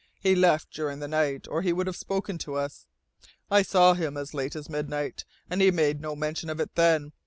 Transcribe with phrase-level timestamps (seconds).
[0.19, 2.87] He left during the night, or he would have spoken to us.
[3.51, 7.11] I saw him as late as midnight, and he made no mention of it then.